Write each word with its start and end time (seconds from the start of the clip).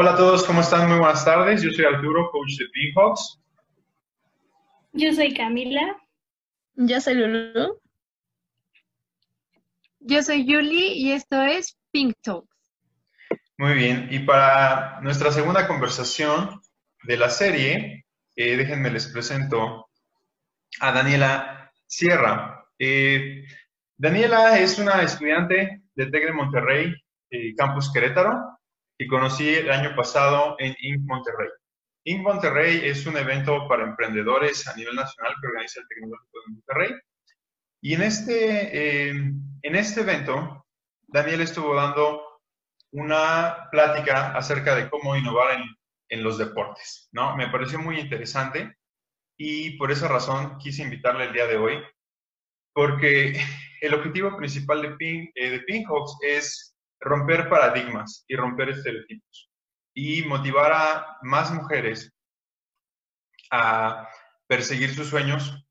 Hola 0.00 0.12
a 0.12 0.16
todos, 0.16 0.44
¿cómo 0.44 0.60
están? 0.60 0.88
Muy 0.88 0.96
buenas 1.00 1.24
tardes. 1.24 1.60
Yo 1.60 1.72
soy 1.72 1.84
Arturo, 1.84 2.30
coach 2.30 2.56
de 2.56 2.66
Pinhawks. 2.72 3.42
Yo 4.92 5.12
soy 5.12 5.34
Camila. 5.34 5.96
Yo 6.76 7.00
soy 7.00 7.14
Lulu. 7.14 7.80
Yo 9.98 10.22
soy 10.22 10.44
Julie 10.46 10.94
y 10.94 11.10
esto 11.10 11.42
es 11.42 11.76
Pink 11.90 12.14
Talks. 12.22 12.46
Muy 13.56 13.74
bien, 13.74 14.06
y 14.12 14.20
para 14.20 15.00
nuestra 15.00 15.32
segunda 15.32 15.66
conversación 15.66 16.60
de 17.02 17.16
la 17.16 17.28
serie, 17.28 18.04
eh, 18.36 18.56
déjenme 18.56 18.92
les 18.92 19.08
presento 19.08 19.88
a 20.78 20.92
Daniela 20.92 21.72
Sierra. 21.88 22.64
Eh, 22.78 23.42
Daniela 23.96 24.60
es 24.60 24.78
una 24.78 25.02
estudiante 25.02 25.82
de 25.96 26.06
TEC 26.06 26.26
de 26.26 26.32
Monterrey, 26.32 26.94
eh, 27.30 27.52
Campus 27.56 27.92
Querétaro, 27.92 28.60
y 28.98 29.06
conocí 29.06 29.48
el 29.48 29.70
año 29.70 29.94
pasado 29.94 30.56
en 30.58 30.74
Inc. 30.80 31.00
Monterrey. 31.06 31.48
Inc. 32.04 32.22
Monterrey 32.22 32.80
es 32.84 33.06
un 33.06 33.16
evento 33.16 33.66
para 33.68 33.84
emprendedores 33.84 34.66
a 34.66 34.76
nivel 34.76 34.96
nacional 34.96 35.34
que 35.40 35.46
organiza 35.46 35.80
el 35.80 35.88
Tecnológico 35.88 36.38
de 36.40 36.52
Monterrey. 36.52 36.92
Y 37.80 37.94
en 37.94 38.02
este, 38.02 39.08
en 39.10 39.76
este 39.76 40.00
evento, 40.00 40.66
Daniela 41.06 41.44
estuvo 41.44 41.74
dando 41.76 42.22
una 42.90 43.68
plática 43.70 44.36
acerca 44.36 44.74
de 44.74 44.90
cómo 44.90 45.16
innovar 45.16 45.60
en, 45.60 45.64
en 46.08 46.24
los 46.24 46.38
deportes, 46.38 47.08
¿no? 47.12 47.36
Me 47.36 47.48
pareció 47.48 47.78
muy 47.78 48.00
interesante 48.00 48.76
y 49.38 49.76
por 49.76 49.92
esa 49.92 50.08
razón 50.08 50.58
quise 50.58 50.82
invitarle 50.82 51.26
el 51.26 51.32
día 51.32 51.46
de 51.46 51.56
hoy, 51.56 51.82
porque 52.72 53.34
el 53.80 53.94
objetivo 53.94 54.36
principal 54.36 54.82
de, 54.82 54.90
Pink, 54.96 55.30
eh, 55.34 55.50
de 55.50 55.84
es 56.22 56.76
romper 57.00 57.48
paradigmas 57.48 58.24
y 58.28 58.36
romper 58.36 58.70
estereotipos 58.70 59.50
y 59.94 60.22
motivar 60.24 60.72
a 60.72 61.18
más 61.22 61.52
mujeres 61.52 62.12
a 63.50 64.08
perseguir 64.46 64.94
sus 64.94 65.08
sueños, 65.08 65.66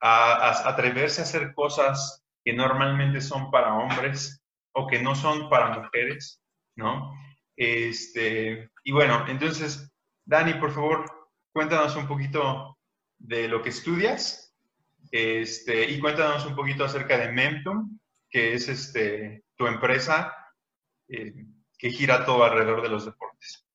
a, 0.00 0.68
atreverse 0.68 1.20
a 1.20 1.24
hacer 1.24 1.54
cosas 1.54 2.24
que 2.44 2.52
normalmente 2.52 3.20
son 3.20 3.50
para 3.50 3.74
hombres 3.74 4.42
o 4.72 4.86
que 4.86 5.00
no 5.00 5.14
son 5.14 5.48
para 5.48 5.78
mujeres, 5.78 6.42
¿no? 6.76 7.12
Este, 7.56 8.70
y 8.84 8.92
bueno, 8.92 9.24
entonces, 9.28 9.90
Dani, 10.24 10.54
por 10.54 10.72
favor, 10.72 11.04
cuéntanos 11.52 11.96
un 11.96 12.06
poquito 12.06 12.78
de 13.18 13.48
lo 13.48 13.62
que 13.62 13.70
estudias 13.70 14.54
este, 15.10 15.90
y 15.90 16.00
cuéntanos 16.00 16.44
un 16.44 16.54
poquito 16.54 16.84
acerca 16.84 17.16
de 17.16 17.32
Memtum, 17.32 17.98
que 18.28 18.54
es 18.54 18.68
este, 18.68 19.44
tu 19.56 19.66
empresa 19.66 20.32
eh, 21.08 21.34
que 21.78 21.90
gira 21.90 22.24
todo 22.24 22.44
alrededor 22.44 22.82
de 22.82 22.88
los 22.88 23.04
deportes. 23.04 23.66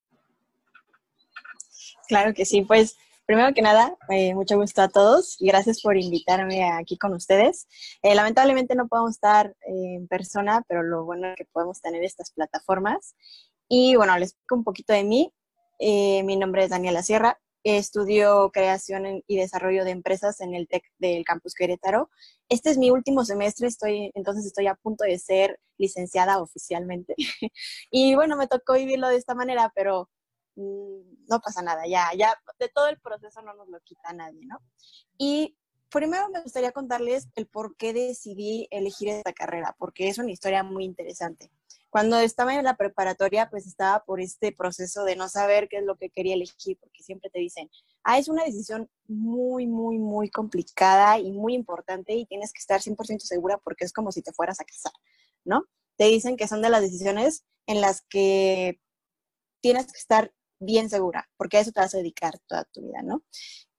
Claro 2.07 2.33
que 2.33 2.45
sí, 2.45 2.61
pues 2.63 2.97
primero 3.25 3.53
que 3.53 3.61
nada, 3.61 3.95
eh, 4.09 4.33
mucho 4.35 4.57
gusto 4.57 4.81
a 4.81 4.89
todos 4.89 5.37
y 5.39 5.47
gracias 5.47 5.81
por 5.81 5.95
invitarme 5.95 6.69
aquí 6.69 6.97
con 6.97 7.13
ustedes. 7.13 7.65
Eh, 8.02 8.13
lamentablemente 8.13 8.75
no 8.75 8.89
podemos 8.89 9.11
estar 9.11 9.55
eh, 9.61 9.95
en 9.95 10.07
persona, 10.09 10.65
pero 10.67 10.83
lo 10.83 11.05
bueno 11.05 11.29
es 11.29 11.35
que 11.37 11.45
podemos 11.45 11.79
tener 11.81 12.03
estas 12.03 12.31
plataformas. 12.31 13.15
Y 13.69 13.95
bueno, 13.95 14.17
les 14.17 14.31
explico 14.31 14.55
un 14.55 14.63
poquito 14.65 14.91
de 14.91 15.05
mí. 15.05 15.33
mi 15.79 16.35
nombre 16.35 16.65
es 16.65 16.71
Daniela 16.71 17.03
Sierra. 17.03 17.39
Estudio 17.64 18.50
creación 18.52 19.23
y 19.28 19.38
desarrollo 19.38 19.84
de 19.86 19.92
empresas 19.92 20.42
en 20.42 20.56
el 20.56 20.67
TEC 20.67 20.84
del 21.00 21.23
Campus 21.23 21.54
Querétaro. 21.54 22.09
Este 22.50 22.70
es 22.72 22.78
mi 22.78 22.92
último 22.92 23.23
semestre, 23.26 23.67
estoy, 23.67 24.12
entonces 24.16 24.45
estoy 24.45 24.67
a 24.67 24.76
punto 24.76 25.04
de 25.04 25.20
ser 25.20 25.59
licenciada 25.78 26.42
oficialmente. 26.42 27.16
y 27.92 28.16
bueno, 28.16 28.36
me 28.38 28.48
tocó 28.48 28.73
vivirlo 28.73 29.08
de 29.09 29.17
esta 29.17 29.36
manera, 29.36 29.72
pero 29.76 30.09
Mm, 30.56 31.27
no 31.30 31.39
pasa 31.39 31.61
nada, 31.61 31.88
ya, 31.88 32.10
ya 32.17 32.36
de 32.60 32.70
todo 32.70 32.88
el 32.89 33.00
proceso 33.00 33.42
no 33.42 33.54
nos 33.54 33.70
lo 33.70 33.80
quita 33.82 34.11
nadie, 34.14 34.45
¿no? 34.45 34.60
Y 35.17 35.55
primero 35.89 36.30
me 36.30 36.42
gustaría 36.42 36.71
contarles 36.73 37.30
el 37.36 37.48
por 37.48 37.76
qué 37.77 37.94
decidí 37.94 38.67
elegir 38.71 39.10
esta 39.10 39.33
carrera, 39.33 39.76
porque 39.80 40.10
es 40.10 40.17
una 40.17 40.32
historia 40.32 40.64
muy 40.64 40.83
interesante. 40.83 41.52
Cuando 41.91 42.17
estaba 42.19 42.55
en 42.55 42.63
la 42.63 42.77
preparatoria, 42.77 43.49
pues 43.49 43.67
estaba 43.67 44.05
por 44.05 44.21
este 44.21 44.53
proceso 44.53 45.03
de 45.03 45.17
no 45.17 45.27
saber 45.27 45.67
qué 45.67 45.79
es 45.79 45.83
lo 45.83 45.97
que 45.97 46.09
quería 46.09 46.35
elegir, 46.35 46.77
porque 46.79 47.03
siempre 47.03 47.29
te 47.29 47.39
dicen, 47.39 47.69
ah, 48.05 48.17
es 48.17 48.29
una 48.29 48.45
decisión 48.45 48.89
muy, 49.09 49.67
muy, 49.67 49.99
muy 49.99 50.29
complicada 50.29 51.19
y 51.19 51.33
muy 51.33 51.53
importante 51.53 52.13
y 52.13 52.25
tienes 52.25 52.53
que 52.53 52.59
estar 52.59 52.81
100% 52.81 53.19
segura 53.19 53.57
porque 53.57 53.83
es 53.83 53.91
como 53.91 54.13
si 54.13 54.21
te 54.21 54.31
fueras 54.31 54.61
a 54.61 54.63
casar, 54.63 54.93
¿no? 55.43 55.65
Te 55.97 56.05
dicen 56.05 56.37
que 56.37 56.47
son 56.47 56.61
de 56.61 56.69
las 56.69 56.81
decisiones 56.81 57.43
en 57.67 57.81
las 57.81 58.03
que 58.03 58.79
tienes 59.61 59.91
que 59.91 59.99
estar 59.99 60.33
bien 60.59 60.89
segura, 60.89 61.29
porque 61.35 61.58
a 61.58 61.59
eso 61.59 61.73
te 61.73 61.81
vas 61.81 61.93
a 61.93 61.97
dedicar 61.97 62.39
toda 62.47 62.63
tu 62.71 62.83
vida, 62.83 63.02
¿no? 63.03 63.21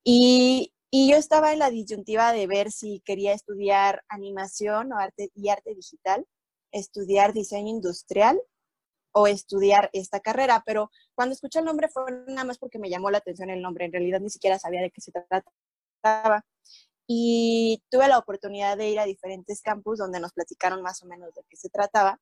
Y, 0.04 0.74
y 0.90 1.10
yo 1.10 1.16
estaba 1.16 1.54
en 1.54 1.60
la 1.60 1.70
disyuntiva 1.70 2.34
de 2.34 2.46
ver 2.46 2.72
si 2.72 3.00
quería 3.06 3.32
estudiar 3.32 4.04
animación 4.08 4.92
o 4.92 4.98
arte 4.98 5.30
y 5.34 5.48
arte 5.48 5.74
digital, 5.74 6.26
estudiar 6.72 7.32
diseño 7.32 7.68
industrial 7.68 8.40
o 9.12 9.26
estudiar 9.26 9.90
esta 9.92 10.20
carrera, 10.20 10.62
pero 10.64 10.90
cuando 11.14 11.34
escuché 11.34 11.58
el 11.58 11.66
nombre 11.66 11.88
fue 11.88 12.04
nada 12.28 12.44
más 12.44 12.58
porque 12.58 12.78
me 12.78 12.90
llamó 12.90 13.10
la 13.10 13.18
atención 13.18 13.50
el 13.50 13.62
nombre, 13.62 13.84
en 13.84 13.92
realidad 13.92 14.20
ni 14.20 14.30
siquiera 14.30 14.58
sabía 14.58 14.80
de 14.80 14.90
qué 14.90 15.00
se 15.00 15.12
trataba. 15.12 16.44
Y 17.06 17.82
tuve 17.90 18.08
la 18.08 18.18
oportunidad 18.18 18.76
de 18.78 18.88
ir 18.88 18.98
a 18.98 19.04
diferentes 19.04 19.60
campus 19.60 19.98
donde 19.98 20.20
nos 20.20 20.32
platicaron 20.32 20.82
más 20.82 21.02
o 21.02 21.06
menos 21.06 21.34
de 21.34 21.42
qué 21.48 21.56
se 21.56 21.68
trataba. 21.68 22.18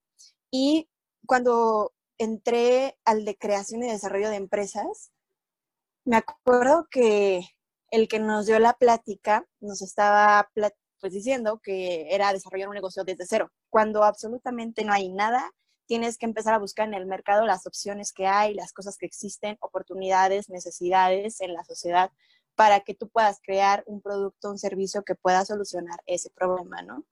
Y 0.51 0.89
cuando 1.27 1.93
entré 2.19 2.99
al 3.05 3.25
de 3.25 3.37
creación 3.37 3.83
y 3.83 3.87
desarrollo 3.87 4.31
de 4.31 4.37
empresas, 4.37 5.13
me 6.05 6.17
acuerdo 6.17 6.89
que 6.91 7.43
el 7.91 8.09
que 8.09 8.19
nos 8.19 8.47
dio 8.47 8.59
la 8.59 8.75
plática 8.75 9.47
nos 9.61 9.83
estaba 9.83 10.51
pues 11.01 11.13
diciendo 11.13 11.61
que 11.63 12.15
era 12.15 12.33
desarrollar 12.33 12.69
un 12.69 12.75
negocio 12.75 13.05
desde 13.05 13.27
cero. 13.27 13.51
Cuando 13.71 14.05
absolutamente 14.05 14.85
no 14.85 14.93
hay 14.93 15.09
nada, 15.09 15.53
tienes 15.87 16.19
que 16.19 16.27
empezar 16.27 16.55
a 16.55 16.59
buscar 16.59 16.87
en 16.87 16.95
el 16.95 17.07
mercado 17.07 17.47
las 17.47 17.67
opciones 17.67 18.13
que 18.13 18.27
hay, 18.27 18.55
las 18.55 18.73
cosas 18.73 18.97
que 18.97 19.07
existen, 19.07 19.57
oportunidades, 19.61 20.49
necesidades 20.49 21.41
en 21.41 21.55
la 21.55 21.65
sociedad 21.65 22.11
para 22.55 22.81
que 22.81 22.95
tú 22.95 23.09
puedas 23.09 23.41
crear 23.43 23.83
un 23.87 24.01
producto, 24.01 24.51
un 24.51 24.59
servicio 24.59 25.03
que 25.03 25.15
pueda 25.15 25.45
solucionar 25.45 26.01
ese 26.07 26.31
problema, 26.31 26.83
¿no? 26.83 27.05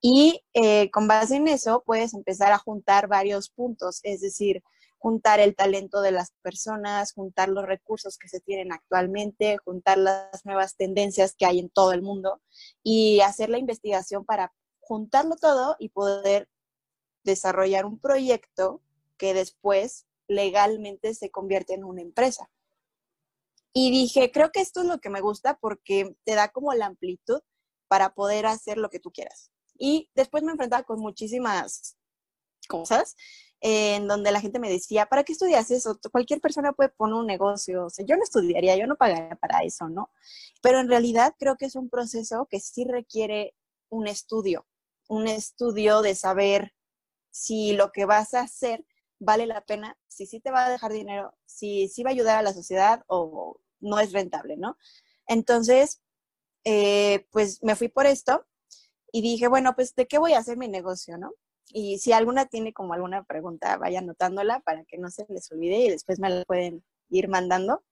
Y 0.00 0.42
eh, 0.52 0.90
con 0.90 1.08
base 1.08 1.36
en 1.36 1.48
eso 1.48 1.82
puedes 1.86 2.12
empezar 2.14 2.52
a 2.52 2.58
juntar 2.58 3.08
varios 3.08 3.48
puntos, 3.48 4.00
es 4.02 4.20
decir, 4.20 4.62
juntar 4.98 5.40
el 5.40 5.56
talento 5.56 6.00
de 6.00 6.12
las 6.12 6.32
personas, 6.42 7.12
juntar 7.12 7.48
los 7.48 7.64
recursos 7.64 8.18
que 8.18 8.28
se 8.28 8.40
tienen 8.40 8.72
actualmente, 8.72 9.58
juntar 9.58 9.98
las 9.98 10.44
nuevas 10.44 10.76
tendencias 10.76 11.34
que 11.36 11.44
hay 11.44 11.58
en 11.58 11.70
todo 11.70 11.92
el 11.92 12.02
mundo 12.02 12.40
y 12.84 13.20
hacer 13.20 13.48
la 13.48 13.58
investigación 13.58 14.24
para 14.24 14.52
juntarlo 14.82 15.36
todo 15.36 15.76
y 15.78 15.88
poder 15.88 16.48
desarrollar 17.24 17.86
un 17.86 17.98
proyecto 17.98 18.82
que 19.16 19.32
después 19.32 20.06
legalmente 20.28 21.14
se 21.14 21.30
convierte 21.30 21.74
en 21.74 21.84
una 21.84 22.02
empresa. 22.02 22.50
Y 23.72 23.90
dije, 23.90 24.30
creo 24.30 24.52
que 24.52 24.60
esto 24.60 24.80
es 24.82 24.86
lo 24.86 24.98
que 24.98 25.08
me 25.08 25.20
gusta 25.20 25.58
porque 25.58 26.16
te 26.24 26.34
da 26.34 26.48
como 26.48 26.74
la 26.74 26.86
amplitud 26.86 27.40
para 27.88 28.14
poder 28.14 28.46
hacer 28.46 28.76
lo 28.76 28.90
que 28.90 29.00
tú 29.00 29.10
quieras. 29.12 29.50
Y 29.78 30.10
después 30.14 30.42
me 30.42 30.52
enfrentaba 30.52 30.82
con 30.82 31.00
muchísimas 31.00 31.96
cosas 32.68 33.16
en 33.60 34.08
donde 34.08 34.32
la 34.32 34.40
gente 34.40 34.58
me 34.58 34.68
decía, 34.68 35.06
¿para 35.06 35.22
qué 35.22 35.32
estudias 35.32 35.70
eso? 35.70 35.98
Cualquier 36.10 36.40
persona 36.40 36.72
puede 36.72 36.90
poner 36.90 37.14
un 37.14 37.26
negocio. 37.26 37.86
O 37.86 38.04
yo 38.04 38.16
no 38.16 38.24
estudiaría, 38.24 38.76
yo 38.76 38.86
no 38.86 38.96
pagaría 38.96 39.36
para 39.36 39.60
eso, 39.62 39.88
¿no? 39.88 40.10
Pero 40.60 40.80
en 40.80 40.88
realidad 40.88 41.34
creo 41.38 41.56
que 41.56 41.66
es 41.66 41.76
un 41.76 41.88
proceso 41.88 42.46
que 42.50 42.58
sí 42.58 42.84
requiere 42.84 43.54
un 43.88 44.08
estudio, 44.08 44.66
un 45.12 45.28
estudio 45.28 46.00
de 46.00 46.14
saber 46.14 46.72
si 47.30 47.74
lo 47.74 47.92
que 47.92 48.06
vas 48.06 48.32
a 48.32 48.40
hacer 48.40 48.86
vale 49.18 49.46
la 49.46 49.60
pena, 49.60 49.98
si 50.08 50.24
sí 50.26 50.40
te 50.40 50.50
va 50.50 50.64
a 50.64 50.70
dejar 50.70 50.90
dinero, 50.90 51.34
si 51.44 51.88
sí 51.88 52.02
va 52.02 52.08
a 52.10 52.14
ayudar 52.14 52.38
a 52.38 52.42
la 52.42 52.54
sociedad 52.54 53.04
o 53.08 53.60
no 53.80 54.00
es 54.00 54.12
rentable, 54.12 54.56
¿no? 54.56 54.78
Entonces, 55.26 56.00
eh, 56.64 57.26
pues 57.30 57.62
me 57.62 57.76
fui 57.76 57.88
por 57.88 58.06
esto 58.06 58.46
y 59.12 59.20
dije, 59.20 59.48
bueno, 59.48 59.74
pues 59.74 59.94
de 59.94 60.06
qué 60.08 60.16
voy 60.16 60.32
a 60.32 60.38
hacer 60.38 60.56
mi 60.56 60.68
negocio, 60.68 61.18
¿no? 61.18 61.34
Y 61.68 61.98
si 61.98 62.12
alguna 62.12 62.46
tiene 62.46 62.72
como 62.72 62.94
alguna 62.94 63.22
pregunta, 63.24 63.76
vaya 63.76 63.98
anotándola 63.98 64.60
para 64.60 64.84
que 64.84 64.96
no 64.96 65.10
se 65.10 65.26
les 65.28 65.52
olvide 65.52 65.76
y 65.76 65.90
después 65.90 66.20
me 66.20 66.30
la 66.30 66.44
pueden 66.46 66.82
ir 67.10 67.28
mandando. 67.28 67.84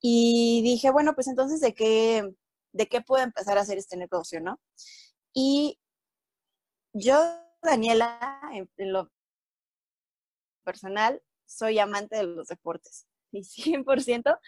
Y 0.00 0.62
dije, 0.62 0.90
bueno, 0.90 1.14
pues 1.14 1.28
entonces, 1.28 1.60
¿de 1.60 1.74
qué, 1.74 2.34
de 2.72 2.88
qué 2.88 3.02
puedo 3.02 3.22
empezar 3.22 3.58
a 3.58 3.60
hacer 3.60 3.76
este 3.76 3.98
negocio, 3.98 4.40
no? 4.40 4.58
Y 5.34 5.78
yo, 6.94 7.16
Daniela, 7.62 8.40
en, 8.52 8.92
lo 8.92 9.10
personal, 10.64 11.20
soy 11.44 11.78
amante 11.78 12.16
de 12.16 12.22
los 12.22 12.48
deportes. 12.48 13.06
mi 13.32 13.40
100%, 13.40 14.38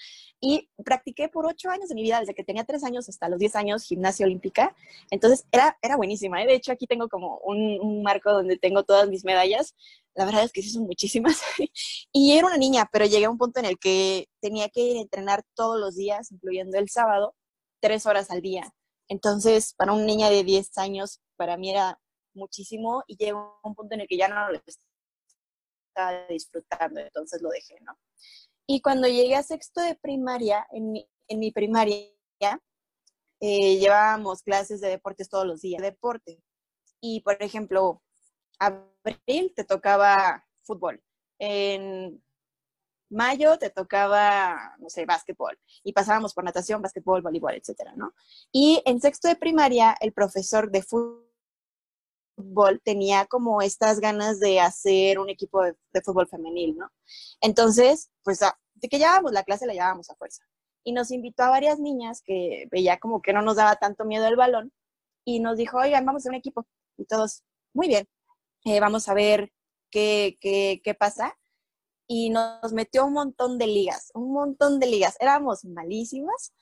y 0.40 0.70
practiqué 0.84 1.28
por 1.28 1.44
ocho 1.44 1.68
años 1.70 1.88
de 1.88 1.96
mi 1.96 2.02
vida, 2.02 2.20
desde 2.20 2.36
que 2.36 2.44
tenía 2.44 2.64
tres 2.64 2.84
años 2.84 3.08
hasta 3.08 3.28
los 3.28 3.40
10 3.40 3.56
años, 3.56 3.82
gimnasia 3.82 4.26
olímpica. 4.26 4.76
Entonces, 5.10 5.44
era, 5.50 5.76
era 5.82 5.96
buenísima. 5.96 6.40
¿eh? 6.40 6.46
De 6.46 6.54
hecho, 6.54 6.70
aquí 6.70 6.86
tengo 6.86 7.08
como 7.08 7.38
un, 7.38 8.04
marco 8.04 8.32
donde 8.32 8.56
tengo 8.58 8.84
todas 8.84 9.08
mis 9.08 9.24
medallas. 9.24 9.74
La 10.14 10.24
verdad 10.24 10.44
es 10.44 10.52
que 10.52 10.62
sí 10.62 10.70
son 10.70 10.84
muchísimas. 10.84 11.42
y 12.12 12.38
era 12.38 12.46
una 12.46 12.58
niña, 12.58 12.88
pero 12.92 13.06
llegué 13.06 13.24
a 13.24 13.30
un 13.30 13.38
punto 13.38 13.58
en 13.58 13.66
el 13.66 13.76
que 13.76 14.28
tenía 14.40 14.68
que 14.68 15.00
entrenar 15.00 15.42
todos 15.56 15.80
los 15.80 15.96
días, 15.96 16.30
incluyendo 16.30 16.78
el 16.78 16.88
sábado, 16.88 17.34
tres 17.80 18.06
horas 18.06 18.30
al 18.30 18.40
día. 18.40 18.72
Entonces, 19.08 19.74
para 19.76 19.92
una 19.92 20.04
niña 20.04 20.30
de 20.30 20.44
10 20.44 20.78
años, 20.78 21.20
para 21.36 21.56
mí 21.56 21.70
era 21.70 21.98
muchísimo 22.36 23.02
y 23.06 23.16
llegó 23.16 23.58
un 23.62 23.74
punto 23.74 23.94
en 23.94 24.02
el 24.02 24.08
que 24.08 24.16
ya 24.16 24.28
no 24.28 24.50
lo 24.50 24.60
estaba 24.66 26.26
disfrutando, 26.28 27.00
entonces 27.00 27.42
lo 27.42 27.48
dejé, 27.48 27.78
¿no? 27.80 27.98
Y 28.66 28.80
cuando 28.80 29.06
llegué 29.08 29.36
a 29.36 29.42
sexto 29.42 29.80
de 29.80 29.94
primaria, 29.94 30.66
en 30.70 30.92
mi, 30.92 31.08
en 31.28 31.38
mi 31.38 31.52
primaria, 31.52 32.10
eh, 33.40 33.76
llevábamos 33.78 34.42
clases 34.42 34.80
de 34.80 34.88
deportes 34.88 35.28
todos 35.28 35.46
los 35.46 35.60
días, 35.60 35.82
deporte. 35.82 36.42
Y, 37.00 37.20
por 37.20 37.40
ejemplo, 37.42 38.02
abril 38.58 39.52
te 39.54 39.64
tocaba 39.64 40.44
fútbol. 40.62 41.02
En 41.38 42.22
mayo 43.08 43.58
te 43.58 43.70
tocaba, 43.70 44.74
no 44.78 44.88
sé, 44.88 45.04
básquetbol. 45.06 45.58
Y 45.84 45.92
pasábamos 45.92 46.34
por 46.34 46.44
natación, 46.44 46.82
básquetbol, 46.82 47.22
voleibol, 47.22 47.54
etcétera, 47.54 47.94
¿no? 47.94 48.14
Y 48.50 48.82
en 48.84 49.00
sexto 49.00 49.28
de 49.28 49.36
primaria, 49.36 49.96
el 50.00 50.12
profesor 50.12 50.70
de 50.70 50.82
fútbol 50.82 51.25
tenía 52.82 53.26
como 53.26 53.62
estas 53.62 54.00
ganas 54.00 54.40
de 54.40 54.60
hacer 54.60 55.18
un 55.18 55.28
equipo 55.28 55.62
de, 55.62 56.02
fútbol 56.04 56.28
femenil, 56.28 56.76
¿no? 56.76 56.90
Entonces, 57.40 58.10
pues 58.22 58.40
de 58.74 58.88
que 58.88 58.98
llevábamos 58.98 59.32
la 59.32 59.44
clase, 59.44 59.66
la 59.66 59.72
llevábamos 59.72 60.10
a 60.10 60.16
fuerza. 60.16 60.42
Y 60.84 60.92
nos 60.92 61.10
invitó 61.10 61.42
a 61.42 61.50
varias 61.50 61.80
niñas 61.80 62.22
que 62.22 62.68
veía 62.70 62.98
como 62.98 63.22
que 63.22 63.32
no 63.32 63.42
nos 63.42 63.56
daba 63.56 63.76
tanto 63.76 64.04
miedo 64.04 64.26
el 64.26 64.36
balón 64.36 64.72
y 65.24 65.40
nos 65.40 65.56
dijo, 65.56 65.78
oigan, 65.78 66.04
vamos 66.06 66.26
a 66.26 66.28
un 66.28 66.36
equipo. 66.36 66.66
Y 66.96 67.04
todos, 67.06 67.42
muy 67.74 67.88
bien, 67.88 68.06
eh, 68.64 68.80
vamos 68.80 69.08
a 69.08 69.14
ver 69.14 69.52
qué, 69.90 70.36
qué, 70.40 70.80
qué 70.84 70.94
pasa. 70.94 71.36
Y 72.06 72.30
nos 72.30 72.72
metió 72.72 73.04
un 73.06 73.14
montón 73.14 73.58
de 73.58 73.66
ligas, 73.66 74.12
un 74.14 74.32
montón 74.32 74.78
de 74.78 74.86
ligas. 74.86 75.16
Éramos 75.18 75.64
malísimas, 75.64 76.52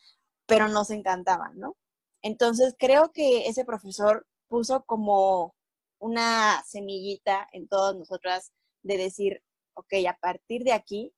pero 0.47 0.69
nos 0.69 0.91
encantaban, 0.91 1.59
¿no? 1.59 1.77
Entonces 2.23 2.75
creo 2.79 3.13
que 3.13 3.47
ese 3.49 3.67
profesor 3.67 4.27
puso 4.49 4.85
como 4.85 5.55
una 5.99 6.63
semillita 6.67 7.49
en 7.53 7.69
todas 7.69 7.97
nosotras 7.97 8.53
de 8.83 8.99
decir, 8.99 9.43
ok, 9.75 9.95
a 10.09 10.17
partir 10.19 10.65
de 10.65 10.73
aquí 10.73 11.13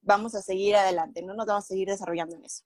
vamos 0.00 0.34
a 0.34 0.42
seguir 0.42 0.76
adelante, 0.76 1.22
no 1.22 1.34
nos 1.34 1.46
vamos 1.46 1.64
a 1.64 1.68
seguir 1.68 1.88
desarrollando 1.88 2.36
en 2.36 2.44
eso. 2.44 2.64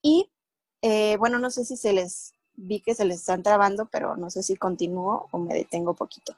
Y 0.00 0.32
eh, 0.80 1.16
bueno, 1.18 1.38
no 1.38 1.50
sé 1.50 1.64
si 1.64 1.76
se 1.76 1.92
les 1.92 2.34
vi 2.54 2.80
que 2.80 2.94
se 2.94 3.04
les 3.04 3.20
están 3.20 3.42
trabando, 3.42 3.88
pero 3.90 4.16
no 4.16 4.30
sé 4.30 4.42
si 4.42 4.56
continúo 4.56 5.28
o 5.30 5.38
me 5.38 5.54
detengo 5.54 5.94
poquito. 5.94 6.36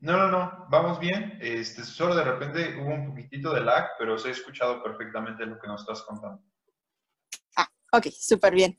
No, 0.00 0.16
no, 0.16 0.30
no, 0.30 0.66
vamos 0.70 0.98
bien. 0.98 1.38
Este, 1.42 1.84
solo 1.84 2.14
de 2.14 2.24
repente 2.24 2.80
hubo 2.80 2.94
un 2.94 3.08
poquitito 3.10 3.52
de 3.52 3.60
lag, 3.60 3.90
pero 3.98 4.18
se 4.18 4.28
ha 4.28 4.32
escuchado 4.32 4.82
perfectamente 4.82 5.44
lo 5.44 5.60
que 5.60 5.68
nos 5.68 5.82
estás 5.82 6.02
contando. 6.02 6.42
Ah, 7.56 7.68
ok, 7.92 8.06
súper 8.10 8.54
bien. 8.54 8.78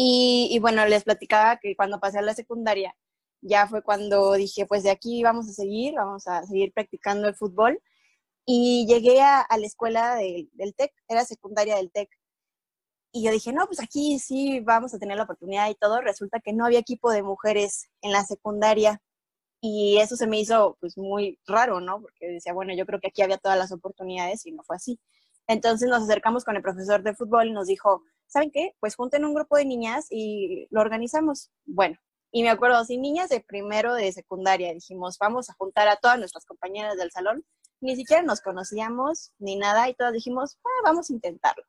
Y, 0.00 0.58
bueno, 0.60 0.86
les 0.86 1.02
platicaba 1.02 1.56
que 1.58 1.74
cuando 1.74 1.98
pasé 1.98 2.18
a 2.20 2.22
la 2.22 2.34
secundaria, 2.34 2.94
ya 3.40 3.66
fue 3.66 3.82
cuando 3.82 4.34
dije, 4.34 4.64
pues 4.66 4.84
de 4.84 4.90
aquí 4.90 5.24
vamos 5.24 5.48
a 5.48 5.52
seguir, 5.52 5.94
vamos 5.94 6.28
a 6.28 6.44
seguir 6.46 6.72
practicando 6.72 7.26
el 7.28 7.34
fútbol. 7.34 7.82
Y 8.46 8.86
llegué 8.88 9.22
a, 9.22 9.46
la 9.50 9.66
escuela 9.66 10.14
del 10.16 10.74
TEC, 10.76 10.92
era 11.08 11.24
secundaria 11.24 11.76
del 11.76 11.90
TEC. 11.90 12.10
Y 13.12 13.24
yo 13.24 13.32
dije, 13.32 13.52
no, 13.52 13.66
pues 13.66 13.80
aquí 13.82 14.20
sí 14.20 14.60
vamos 14.60 14.94
a 14.94 14.98
tener 15.00 15.16
la 15.16 15.24
oportunidad 15.24 15.68
y 15.68 15.74
todo. 15.74 16.00
Resulta 16.00 16.40
que 16.40 16.52
no 16.52 16.66
había 16.66 16.78
equipo 16.78 17.10
de 17.10 17.24
mujeres 17.24 17.90
en 18.02 18.12
la 18.12 18.24
secundaria. 18.24 19.02
Y 19.60 19.98
eso 19.98 20.16
se 20.16 20.28
me 20.28 20.38
hizo 20.38 20.76
pues 20.80 20.96
muy 20.96 21.40
raro, 21.46 21.80
¿no? 21.80 22.00
Porque 22.02 22.28
decía, 22.28 22.52
bueno, 22.52 22.72
yo 22.74 22.86
creo 22.86 23.00
que 23.00 23.08
aquí 23.08 23.22
había 23.22 23.38
todas 23.38 23.58
las 23.58 23.72
oportunidades 23.72 24.46
y 24.46 24.52
no 24.52 24.62
fue 24.62 24.76
así. 24.76 25.00
Entonces 25.48 25.88
nos 25.88 26.04
acercamos 26.04 26.44
con 26.44 26.56
el 26.56 26.62
profesor 26.62 27.02
de 27.02 27.14
fútbol 27.14 27.48
y 27.48 27.52
nos 27.52 27.66
dijo, 27.66 28.04
¿saben 28.28 28.50
qué? 28.50 28.74
Pues 28.80 28.94
junten 28.94 29.24
un 29.24 29.34
grupo 29.34 29.56
de 29.56 29.64
niñas 29.64 30.06
y 30.10 30.68
lo 30.70 30.80
organizamos. 30.80 31.50
Bueno, 31.66 31.98
y 32.30 32.42
me 32.42 32.50
acuerdo, 32.50 32.84
sin 32.84 33.02
niñas 33.02 33.30
de 33.30 33.40
primero 33.40 33.94
de 33.94 34.12
secundaria, 34.12 34.72
dijimos, 34.72 35.18
vamos 35.18 35.50
a 35.50 35.54
juntar 35.54 35.88
a 35.88 35.96
todas 35.96 36.18
nuestras 36.18 36.44
compañeras 36.44 36.96
del 36.96 37.10
salón. 37.10 37.44
Ni 37.80 37.96
siquiera 37.96 38.22
nos 38.22 38.40
conocíamos 38.40 39.32
ni 39.38 39.56
nada 39.56 39.88
y 39.88 39.94
todas 39.94 40.12
dijimos, 40.12 40.58
ah, 40.64 40.82
vamos 40.84 41.10
a 41.10 41.12
intentarlo. 41.12 41.64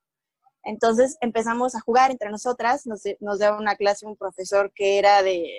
Entonces 0.64 1.18
empezamos 1.22 1.76
a 1.76 1.80
jugar 1.80 2.12
entre 2.12 2.30
nosotras, 2.30 2.86
nos, 2.86 3.04
nos 3.22 3.40
dio 3.40 3.58
una 3.58 3.76
clase 3.76 4.06
un 4.06 4.18
profesor 4.18 4.72
que 4.76 4.98
era 4.98 5.24
de, 5.24 5.50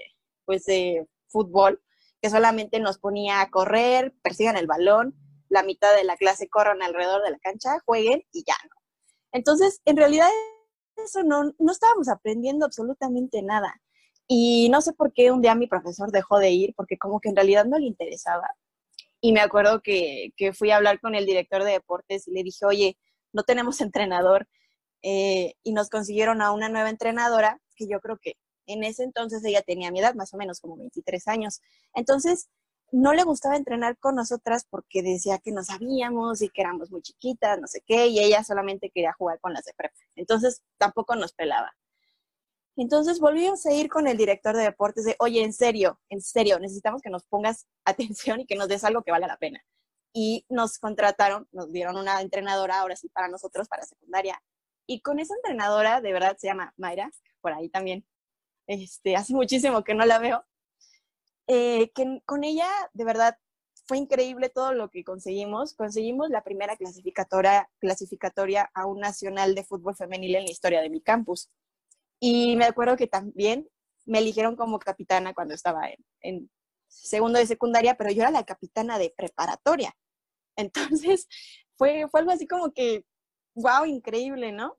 pues 0.44 0.64
de 0.66 1.08
fútbol, 1.28 1.82
que 2.20 2.28
solamente 2.28 2.80
nos 2.80 2.98
ponía 2.98 3.40
a 3.40 3.50
correr, 3.50 4.12
persigan 4.22 4.56
el 4.56 4.66
balón, 4.66 5.14
la 5.48 5.62
mitad 5.62 5.94
de 5.96 6.04
la 6.04 6.16
clase 6.16 6.48
corran 6.48 6.82
alrededor 6.82 7.22
de 7.22 7.30
la 7.30 7.38
cancha, 7.38 7.80
jueguen 7.86 8.22
y 8.32 8.44
ya 8.46 8.54
no. 8.68 8.76
Entonces, 9.32 9.80
en 9.84 9.96
realidad 9.96 10.28
eso 11.04 11.22
no, 11.22 11.52
no 11.58 11.72
estábamos 11.72 12.08
aprendiendo 12.08 12.66
absolutamente 12.66 13.42
nada. 13.42 13.80
Y 14.26 14.68
no 14.70 14.80
sé 14.80 14.92
por 14.92 15.12
qué 15.12 15.32
un 15.32 15.42
día 15.42 15.54
mi 15.54 15.66
profesor 15.66 16.12
dejó 16.12 16.38
de 16.38 16.50
ir, 16.50 16.74
porque 16.76 16.98
como 16.98 17.20
que 17.20 17.28
en 17.28 17.36
realidad 17.36 17.64
no 17.64 17.78
le 17.78 17.86
interesaba. 17.86 18.48
Y 19.20 19.32
me 19.32 19.40
acuerdo 19.40 19.82
que, 19.82 20.30
que 20.36 20.52
fui 20.52 20.70
a 20.70 20.76
hablar 20.76 21.00
con 21.00 21.14
el 21.14 21.26
director 21.26 21.64
de 21.64 21.72
deportes 21.72 22.28
y 22.28 22.32
le 22.32 22.42
dije, 22.42 22.64
oye, 22.64 22.98
no 23.32 23.42
tenemos 23.42 23.80
entrenador. 23.80 24.48
Eh, 25.02 25.54
y 25.62 25.72
nos 25.72 25.88
consiguieron 25.88 26.42
a 26.42 26.52
una 26.52 26.68
nueva 26.68 26.90
entrenadora, 26.90 27.60
que 27.74 27.88
yo 27.88 28.00
creo 28.00 28.18
que 28.18 28.34
en 28.66 28.84
ese 28.84 29.02
entonces 29.02 29.44
ella 29.44 29.62
tenía 29.62 29.90
mi 29.90 30.00
edad, 30.00 30.14
más 30.14 30.32
o 30.34 30.36
menos 30.36 30.60
como 30.60 30.76
23 30.76 31.26
años. 31.28 31.60
Entonces, 31.94 32.48
no 32.92 33.12
le 33.12 33.22
gustaba 33.22 33.56
entrenar 33.56 33.96
con 33.98 34.16
nosotras 34.16 34.66
porque 34.68 35.02
decía 35.02 35.38
que 35.38 35.52
no 35.52 35.62
sabíamos 35.62 36.42
y 36.42 36.48
que 36.48 36.62
éramos 36.62 36.90
muy 36.90 37.02
chiquitas, 37.02 37.60
no 37.60 37.66
sé 37.66 37.82
qué, 37.86 38.08
y 38.08 38.18
ella 38.20 38.42
solamente 38.44 38.90
quería 38.90 39.12
jugar 39.12 39.40
con 39.40 39.52
las 39.52 39.64
de 39.64 39.74
prepa. 39.74 39.94
Entonces 40.16 40.62
tampoco 40.78 41.16
nos 41.16 41.32
pelaba. 41.32 41.72
Entonces 42.76 43.20
volvimos 43.20 43.66
a 43.66 43.72
ir 43.72 43.88
con 43.88 44.06
el 44.06 44.16
director 44.16 44.56
de 44.56 44.62
deportes 44.62 45.04
de, 45.04 45.16
oye, 45.18 45.42
en 45.42 45.52
serio, 45.52 46.00
en 46.08 46.20
serio, 46.20 46.58
necesitamos 46.58 47.02
que 47.02 47.10
nos 47.10 47.26
pongas 47.26 47.66
atención 47.84 48.40
y 48.40 48.46
que 48.46 48.56
nos 48.56 48.68
des 48.68 48.84
algo 48.84 49.02
que 49.02 49.12
valga 49.12 49.26
la 49.26 49.36
pena. 49.36 49.62
Y 50.12 50.44
nos 50.48 50.78
contrataron, 50.78 51.46
nos 51.52 51.70
dieron 51.72 51.96
una 51.96 52.20
entrenadora, 52.20 52.80
ahora 52.80 52.96
sí, 52.96 53.08
para 53.10 53.28
nosotros, 53.28 53.68
para 53.68 53.84
secundaria. 53.84 54.42
Y 54.86 55.02
con 55.02 55.20
esa 55.20 55.34
entrenadora, 55.34 56.00
de 56.00 56.12
verdad, 56.12 56.36
se 56.38 56.48
llama 56.48 56.72
Mayra, 56.76 57.10
por 57.40 57.52
ahí 57.52 57.68
también. 57.68 58.04
Este, 58.66 59.16
hace 59.16 59.34
muchísimo 59.34 59.84
que 59.84 59.94
no 59.94 60.04
la 60.06 60.18
veo, 60.18 60.44
eh, 61.52 61.90
que 61.96 62.22
con 62.26 62.44
ella, 62.44 62.68
de 62.92 63.04
verdad, 63.04 63.36
fue 63.84 63.98
increíble 63.98 64.50
todo 64.50 64.72
lo 64.72 64.88
que 64.88 65.02
conseguimos. 65.02 65.74
Conseguimos 65.74 66.30
la 66.30 66.44
primera 66.44 66.76
clasificatoria, 66.76 67.68
clasificatoria 67.80 68.70
a 68.72 68.86
un 68.86 69.00
nacional 69.00 69.56
de 69.56 69.64
fútbol 69.64 69.96
femenil 69.96 70.36
en 70.36 70.44
la 70.44 70.50
historia 70.52 70.80
de 70.80 70.90
mi 70.90 71.00
campus. 71.00 71.50
Y 72.20 72.54
me 72.54 72.66
acuerdo 72.66 72.96
que 72.96 73.08
también 73.08 73.68
me 74.06 74.20
eligieron 74.20 74.54
como 74.54 74.78
capitana 74.78 75.34
cuando 75.34 75.54
estaba 75.54 75.88
en, 75.88 75.96
en 76.20 76.50
segundo 76.86 77.40
de 77.40 77.46
secundaria, 77.46 77.96
pero 77.96 78.12
yo 78.12 78.22
era 78.22 78.30
la 78.30 78.44
capitana 78.44 79.00
de 79.00 79.12
preparatoria. 79.16 79.92
Entonces, 80.56 81.26
fue, 81.76 82.06
fue 82.08 82.20
algo 82.20 82.30
así 82.30 82.46
como 82.46 82.72
que, 82.72 83.04
wow, 83.54 83.86
increíble, 83.86 84.52
¿no? 84.52 84.78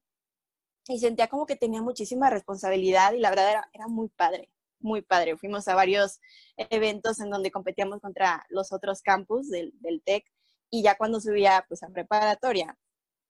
Y 0.87 0.99
sentía 0.99 1.27
como 1.27 1.45
que 1.45 1.57
tenía 1.57 1.81
muchísima 1.81 2.29
responsabilidad 2.29 3.11
y 3.11 3.19
la 3.19 3.29
verdad 3.29 3.51
era, 3.51 3.69
era 3.73 3.87
muy 3.89 4.07
padre 4.07 4.49
muy 4.81 5.01
padre. 5.01 5.37
Fuimos 5.37 5.67
a 5.67 5.75
varios 5.75 6.19
eventos 6.57 7.19
en 7.19 7.29
donde 7.29 7.51
competíamos 7.51 7.99
contra 7.99 8.45
los 8.49 8.71
otros 8.71 9.01
campus 9.01 9.49
del, 9.49 9.73
TEC 10.05 10.25
y 10.69 10.83
ya 10.83 10.95
cuando 10.95 11.19
subía 11.19 11.65
pues 11.67 11.83
a 11.83 11.89
preparatoria, 11.89 12.77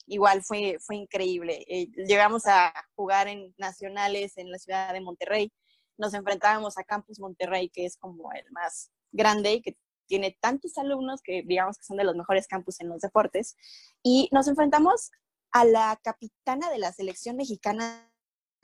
igual 0.05 0.43
fue, 0.43 0.77
fue 0.79 0.97
increíble. 0.97 1.63
Eh, 1.67 1.87
llegamos 2.07 2.43
a 2.45 2.73
jugar 2.95 3.27
en 3.27 3.53
nacionales 3.57 4.37
en 4.37 4.51
la 4.51 4.59
ciudad 4.59 4.93
de 4.93 5.01
Monterrey. 5.01 5.51
Nos 5.97 6.13
enfrentábamos 6.13 6.77
a 6.77 6.83
Campus 6.83 7.19
Monterrey, 7.19 7.69
que 7.69 7.85
es 7.85 7.97
como 7.97 8.31
el 8.33 8.45
más 8.51 8.91
grande 9.11 9.53
y 9.53 9.61
que 9.61 9.77
tiene 10.07 10.37
tantos 10.41 10.77
alumnos 10.77 11.21
que 11.23 11.43
digamos 11.45 11.77
que 11.77 11.85
son 11.85 11.97
de 11.97 12.03
los 12.03 12.15
mejores 12.15 12.47
campus 12.47 12.81
en 12.81 12.89
los 12.89 13.01
deportes. 13.01 13.55
Y 14.03 14.27
nos 14.31 14.47
enfrentamos 14.47 15.11
a 15.51 15.65
la 15.65 15.99
capitana 16.03 16.69
de 16.69 16.79
la 16.79 16.91
selección 16.91 17.37
mexicana 17.37 18.11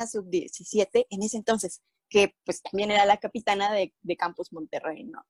sub-17 0.06 1.08
en 1.10 1.24
ese 1.24 1.38
entonces, 1.38 1.82
que 2.10 2.36
pues 2.46 2.62
también 2.62 2.92
era 2.92 3.06
la 3.06 3.18
capitana 3.18 3.72
de, 3.72 3.94
Campus 4.18 4.52
Monterrey, 4.54 5.04
¿no? 5.04 5.24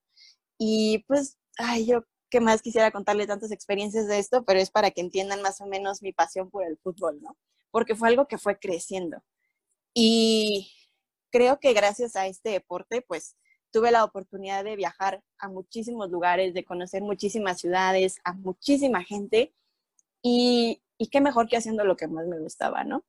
Y 0.57 0.99
pues, 1.07 1.37
ay, 1.57 1.85
yo 1.85 2.03
qué 2.29 2.39
más 2.39 2.61
quisiera 2.61 2.91
contarle 2.91 3.27
tantas 3.27 3.51
experiencias 3.51 4.07
de 4.07 4.19
esto, 4.19 4.43
pero 4.45 4.59
es 4.59 4.71
para 4.71 4.91
que 4.91 5.01
entiendan 5.01 5.41
más 5.41 5.61
o 5.61 5.65
menos 5.65 6.01
mi 6.01 6.13
pasión 6.13 6.49
por 6.49 6.65
el 6.65 6.77
fútbol, 6.77 7.21
¿no? 7.21 7.37
Porque 7.71 7.95
fue 7.95 8.09
algo 8.09 8.27
que 8.27 8.37
fue 8.37 8.59
creciendo. 8.59 9.23
Y 9.93 10.71
creo 11.31 11.59
que 11.59 11.73
gracias 11.73 12.15
a 12.15 12.27
este 12.27 12.49
deporte, 12.49 13.01
pues 13.01 13.35
tuve 13.71 13.91
la 13.91 14.03
oportunidad 14.03 14.63
de 14.63 14.75
viajar 14.75 15.23
a 15.39 15.49
muchísimos 15.49 16.09
lugares, 16.09 16.53
de 16.53 16.65
conocer 16.65 17.01
muchísimas 17.01 17.59
ciudades, 17.59 18.17
a 18.23 18.33
muchísima 18.33 19.03
gente 19.03 19.53
y, 20.21 20.81
y 20.97 21.09
qué 21.09 21.21
mejor 21.21 21.47
que 21.47 21.57
haciendo 21.57 21.83
lo 21.83 21.97
que 21.97 22.07
más 22.07 22.27
me 22.27 22.39
gustaba, 22.39 22.83
¿no? 22.83 23.05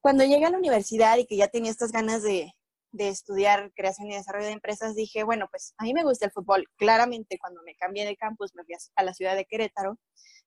Cuando 0.00 0.24
llegué 0.24 0.44
a 0.46 0.50
la 0.50 0.58
universidad 0.58 1.16
y 1.18 1.26
que 1.26 1.36
ya 1.36 1.48
tenía 1.48 1.70
estas 1.70 1.92
ganas 1.92 2.22
de, 2.22 2.54
de 2.94 3.08
estudiar 3.08 3.72
creación 3.74 4.08
y 4.10 4.14
desarrollo 4.14 4.46
de 4.46 4.52
empresas, 4.52 4.94
dije, 4.94 5.24
bueno, 5.24 5.48
pues 5.50 5.74
a 5.78 5.84
mí 5.84 5.92
me 5.92 6.04
gusta 6.04 6.26
el 6.26 6.32
fútbol. 6.32 6.66
Claramente, 6.76 7.38
cuando 7.38 7.60
me 7.64 7.74
cambié 7.74 8.06
de 8.06 8.16
campus, 8.16 8.54
me 8.54 8.64
fui 8.64 8.74
a 8.94 9.02
la 9.02 9.12
ciudad 9.14 9.34
de 9.36 9.44
Querétaro, 9.44 9.98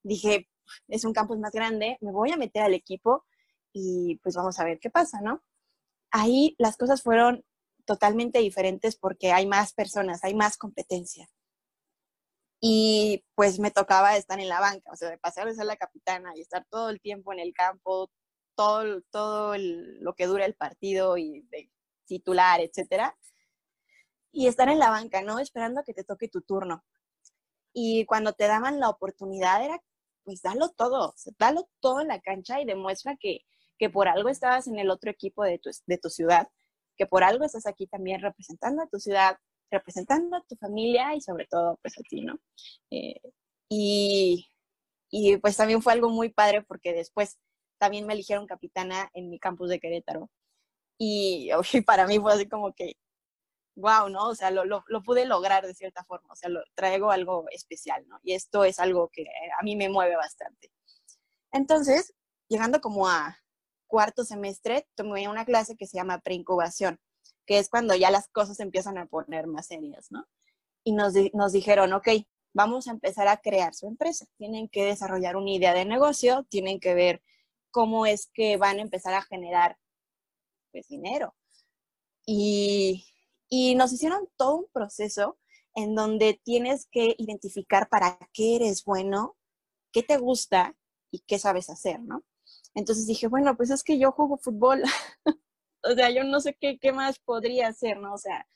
dije, 0.01 0.49
es 0.87 1.03
un 1.05 1.13
campus 1.13 1.37
más 1.39 1.51
grande, 1.51 1.97
me 2.01 2.11
voy 2.11 2.31
a 2.31 2.37
meter 2.37 2.63
al 2.63 2.73
equipo 2.73 3.25
y 3.73 4.17
pues 4.23 4.35
vamos 4.35 4.59
a 4.59 4.63
ver 4.63 4.79
qué 4.79 4.89
pasa, 4.89 5.19
¿no? 5.21 5.43
Ahí 6.11 6.55
las 6.57 6.77
cosas 6.77 7.03
fueron 7.03 7.43
totalmente 7.85 8.39
diferentes 8.39 8.95
porque 8.97 9.31
hay 9.33 9.45
más 9.45 9.73
personas, 9.73 10.23
hay 10.23 10.35
más 10.35 10.57
competencia. 10.57 11.29
Y 12.61 13.25
pues 13.35 13.59
me 13.59 13.71
tocaba 13.71 14.15
estar 14.17 14.39
en 14.39 14.49
la 14.49 14.61
banca, 14.61 14.89
o 14.91 14.95
sea, 14.95 15.09
de 15.09 15.17
pasar 15.17 15.47
de 15.47 15.55
ser 15.55 15.65
la 15.65 15.75
capitana 15.75 16.31
y 16.35 16.41
estar 16.41 16.65
todo 16.69 16.89
el 16.89 17.01
tiempo 17.01 17.33
en 17.33 17.39
el 17.39 17.53
campo, 17.53 18.09
todo, 18.55 19.01
todo 19.11 19.55
lo 19.57 20.15
que 20.15 20.27
dura 20.27 20.45
el 20.45 20.55
partido 20.55 21.17
y 21.17 21.41
de 21.51 21.69
titular, 22.07 22.59
etcétera. 22.61 23.15
Y 24.31 24.47
estar 24.47 24.69
en 24.69 24.79
la 24.79 24.89
banca, 24.89 25.21
¿no? 25.21 25.39
Esperando 25.39 25.81
a 25.81 25.83
que 25.83 25.93
te 25.93 26.03
toque 26.03 26.27
tu 26.27 26.41
turno. 26.41 26.83
Y 27.73 28.05
cuando 28.05 28.33
te 28.33 28.47
daban 28.47 28.79
la 28.79 28.89
oportunidad 28.89 29.63
era, 29.63 29.79
pues 30.23 30.41
dalo 30.41 30.69
todo, 30.69 31.13
dalo 31.37 31.69
todo 31.79 32.01
en 32.01 32.07
la 32.09 32.19
cancha 32.19 32.59
y 32.59 32.65
demuestra 32.65 33.15
que, 33.17 33.41
que 33.77 33.89
por 33.89 34.07
algo 34.07 34.29
estabas 34.29 34.67
en 34.67 34.79
el 34.79 34.89
otro 34.89 35.11
equipo 35.11 35.43
de 35.43 35.59
tu, 35.59 35.69
de 35.85 35.97
tu 35.97 36.09
ciudad, 36.09 36.49
que 36.97 37.05
por 37.05 37.23
algo 37.23 37.45
estás 37.45 37.67
aquí 37.67 37.87
también 37.87 38.21
representando 38.21 38.83
a 38.83 38.87
tu 38.87 38.99
ciudad, 38.99 39.37
representando 39.71 40.37
a 40.37 40.43
tu 40.43 40.55
familia 40.55 41.15
y 41.15 41.21
sobre 41.21 41.45
todo 41.45 41.79
pues 41.81 41.97
a 41.97 42.01
ti, 42.01 42.21
¿no? 42.21 42.39
Eh, 42.91 43.21
y, 43.69 44.49
y 45.09 45.37
pues 45.37 45.55
también 45.55 45.81
fue 45.81 45.93
algo 45.93 46.09
muy 46.09 46.29
padre 46.29 46.63
porque 46.63 46.93
después 46.93 47.37
también 47.77 48.05
me 48.05 48.13
eligieron 48.13 48.47
capitana 48.47 49.09
en 49.13 49.29
mi 49.29 49.39
campus 49.39 49.69
de 49.69 49.79
Querétaro. 49.79 50.29
Y, 50.97 51.49
para 51.85 52.07
mí 52.07 52.19
fue 52.19 52.33
así 52.33 52.47
como 52.47 52.73
que, 52.73 52.93
wow, 53.75 54.09
¿no? 54.09 54.29
O 54.29 54.35
sea, 54.35 54.51
lo, 54.51 54.65
lo, 54.65 55.03
pude 55.03 55.25
lograr 55.25 55.65
de 55.65 55.75
cierta 55.75 56.03
forma, 56.03 56.33
o 56.33 56.35
sea, 56.35 56.49
lo, 56.49 56.61
traigo 56.75 57.11
algo 57.11 57.45
especial, 57.51 58.07
¿no? 58.07 58.19
Y 58.23 58.33
esto 58.33 58.63
es 58.63 58.79
algo 58.79 59.09
que 59.09 59.25
a 59.59 59.63
mí 59.63 59.75
me 59.75 59.89
mueve 59.89 60.15
bastante. 60.15 60.71
Entonces, 61.51 62.13
llegando 62.49 62.81
como 62.81 63.07
a 63.07 63.37
cuarto 63.87 64.23
semestre, 64.23 64.87
tomé 64.95 65.27
una 65.29 65.45
clase 65.45 65.75
que 65.77 65.87
se 65.87 65.97
llama 65.97 66.19
preincubación, 66.19 66.99
que 67.45 67.59
es 67.59 67.69
cuando 67.69 67.95
ya 67.95 68.11
las 68.11 68.27
cosas 68.29 68.59
empiezan 68.59 68.97
a 68.97 69.05
poner 69.05 69.47
más 69.47 69.67
serias, 69.67 70.07
¿no? 70.11 70.25
Y 70.83 70.93
nos, 70.93 71.13
nos 71.33 71.51
dijeron, 71.51 71.93
ok, 71.93 72.07
vamos 72.53 72.87
a 72.87 72.91
empezar 72.91 73.27
a 73.27 73.37
crear 73.37 73.75
su 73.75 73.87
empresa. 73.87 74.25
Tienen 74.37 74.67
que 74.69 74.85
desarrollar 74.85 75.35
una 75.35 75.51
idea 75.51 75.73
de 75.73 75.85
negocio, 75.85 76.45
tienen 76.49 76.79
que 76.79 76.95
ver 76.95 77.21
cómo 77.71 78.05
es 78.05 78.29
que 78.33 78.57
van 78.57 78.79
a 78.79 78.81
empezar 78.81 79.13
a 79.13 79.21
generar 79.21 79.77
pues, 80.77 80.87
dinero. 80.89 81.35
Y, 82.25 83.05
y 83.49 83.75
nos 83.75 83.93
hicieron 83.93 84.29
todo 84.37 84.57
un 84.57 84.67
proceso 84.71 85.37
en 85.75 85.95
donde 85.95 86.39
tienes 86.43 86.87
que 86.91 87.15
identificar 87.17 87.87
para 87.89 88.19
qué 88.33 88.57
eres 88.57 88.83
bueno, 88.83 89.37
qué 89.91 90.03
te 90.03 90.17
gusta 90.17 90.75
y 91.11 91.19
qué 91.19 91.39
sabes 91.39 91.69
hacer, 91.69 92.01
¿no? 92.01 92.23
Entonces 92.73 93.07
dije, 93.07 93.27
bueno, 93.27 93.55
pues 93.55 93.69
es 93.69 93.83
que 93.83 93.97
yo 93.97 94.11
juego 94.11 94.37
fútbol, 94.37 94.83
o 95.83 95.91
sea, 95.95 96.09
yo 96.09 96.23
no 96.23 96.39
sé 96.39 96.55
qué, 96.59 96.79
qué 96.79 96.91
más 96.91 97.19
podría 97.19 97.67
hacer, 97.69 97.99
¿no? 97.99 98.13
O 98.13 98.17
sea, 98.17 98.47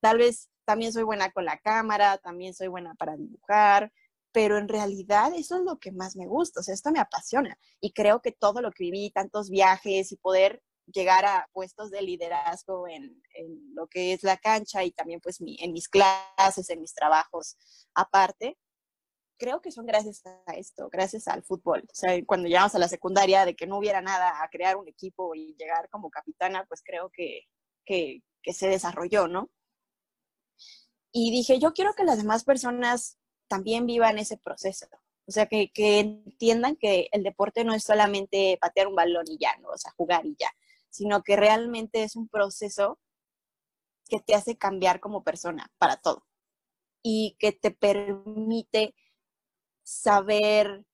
tal 0.00 0.18
vez 0.18 0.50
también 0.64 0.92
soy 0.92 1.02
buena 1.02 1.30
con 1.32 1.44
la 1.44 1.58
cámara, 1.58 2.18
también 2.18 2.54
soy 2.54 2.68
buena 2.68 2.94
para 2.94 3.16
dibujar, 3.16 3.92
pero 4.32 4.58
en 4.58 4.68
realidad 4.68 5.32
eso 5.34 5.56
es 5.56 5.62
lo 5.62 5.78
que 5.78 5.92
más 5.92 6.16
me 6.16 6.26
gusta, 6.26 6.60
o 6.60 6.62
sea, 6.62 6.74
esto 6.74 6.90
me 6.90 7.00
apasiona 7.00 7.56
y 7.80 7.92
creo 7.92 8.20
que 8.20 8.32
todo 8.32 8.60
lo 8.60 8.72
que 8.72 8.84
viví, 8.84 9.10
tantos 9.10 9.50
viajes 9.50 10.10
y 10.12 10.16
poder 10.16 10.62
llegar 10.86 11.24
a 11.24 11.48
puestos 11.52 11.90
de 11.90 12.02
liderazgo 12.02 12.88
en, 12.88 13.22
en 13.34 13.74
lo 13.74 13.86
que 13.86 14.12
es 14.12 14.22
la 14.22 14.36
cancha 14.36 14.84
y 14.84 14.90
también 14.92 15.20
pues 15.20 15.40
mi, 15.40 15.56
en 15.60 15.72
mis 15.72 15.88
clases, 15.88 16.70
en 16.70 16.80
mis 16.80 16.94
trabajos 16.94 17.56
aparte, 17.94 18.58
creo 19.38 19.60
que 19.60 19.70
son 19.70 19.86
gracias 19.86 20.22
a 20.24 20.52
esto, 20.54 20.88
gracias 20.90 21.28
al 21.28 21.42
fútbol. 21.42 21.82
O 21.84 21.94
sea, 21.94 22.18
cuando 22.26 22.48
llegamos 22.48 22.74
a 22.74 22.78
la 22.78 22.88
secundaria, 22.88 23.44
de 23.44 23.54
que 23.56 23.66
no 23.66 23.78
hubiera 23.78 24.00
nada 24.00 24.42
a 24.42 24.48
crear 24.48 24.76
un 24.76 24.88
equipo 24.88 25.34
y 25.34 25.54
llegar 25.58 25.88
como 25.90 26.10
capitana, 26.10 26.64
pues 26.68 26.82
creo 26.84 27.10
que, 27.10 27.42
que, 27.84 28.22
que 28.42 28.52
se 28.52 28.68
desarrolló, 28.68 29.28
¿no? 29.28 29.50
Y 31.12 31.30
dije, 31.30 31.58
yo 31.58 31.72
quiero 31.72 31.94
que 31.94 32.04
las 32.04 32.18
demás 32.18 32.44
personas 32.44 33.18
también 33.48 33.86
vivan 33.86 34.18
ese 34.18 34.36
proceso. 34.36 34.86
O 35.26 35.32
sea, 35.32 35.46
que, 35.46 35.70
que, 35.72 36.00
entiendan 36.00 36.76
que 36.76 37.08
el 37.12 37.22
deporte 37.22 37.64
no 37.64 37.72
es 37.74 37.84
solamente 37.84 38.58
patear 38.60 38.88
un 38.88 38.94
balón 38.94 39.24
y 39.28 39.38
ya, 39.38 39.56
¿no? 39.58 39.68
O 39.68 39.78
sea, 39.78 39.92
jugar 39.96 40.26
y 40.26 40.36
ya, 40.38 40.50
sino 40.94 41.24
que 41.24 41.34
realmente 41.34 42.04
es 42.04 42.14
un 42.14 42.28
proceso 42.28 43.00
que 44.08 44.20
te 44.20 44.36
hace 44.36 44.56
cambiar 44.56 45.00
como 45.00 45.24
persona 45.24 45.72
para 45.76 45.96
todo 45.96 46.24
y 47.02 47.36
que 47.40 47.50
te 47.50 47.72
permite 47.72 48.94
saber 49.82 50.86